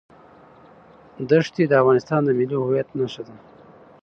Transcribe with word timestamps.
ښتې 1.47 1.63
د 1.67 1.73
افغانستان 1.81 2.21
د 2.23 2.29
ملي 2.39 2.57
هویت 2.61 2.89
نښه 2.99 3.21
ده. 3.27 3.35